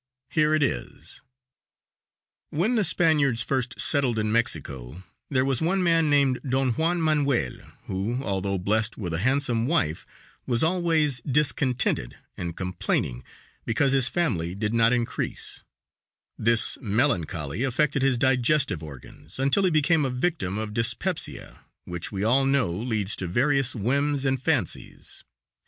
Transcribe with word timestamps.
Here 0.31 0.55
it 0.55 0.63
is: 0.63 1.21
When 2.49 2.73
the 2.73 2.83
Spaniards 2.83 3.43
first 3.43 3.79
settled 3.79 4.17
in 4.17 4.31
Mexico 4.31 5.03
there 5.29 5.45
was 5.45 5.61
one 5.61 5.83
man 5.83 6.09
named 6.09 6.39
Don 6.43 6.71
Juan 6.71 6.99
Manuel, 6.99 7.71
who, 7.83 8.23
although 8.23 8.57
blessed 8.57 8.97
with 8.97 9.13
a 9.13 9.19
handsome 9.19 9.67
wife, 9.67 10.07
was 10.47 10.63
always 10.63 11.21
discontented 11.21 12.17
and 12.35 12.57
complaining 12.57 13.23
because 13.63 13.91
his 13.91 14.07
family 14.07 14.55
did 14.55 14.73
not 14.73 14.91
increase; 14.91 15.61
this 16.35 16.79
melancholy 16.81 17.61
affected 17.61 18.01
his 18.01 18.17
digestive 18.17 18.81
organs, 18.81 19.37
until 19.37 19.65
he 19.65 19.69
became 19.69 20.03
a 20.03 20.09
victim 20.09 20.57
of 20.57 20.73
dyspepsia, 20.73 21.59
which 21.85 22.11
we 22.11 22.23
all 22.23 22.47
know 22.47 22.71
leads 22.73 23.15
to 23.17 23.27
various 23.27 23.75
whims 23.75 24.25
and 24.25 24.41
fancies. 24.41 25.23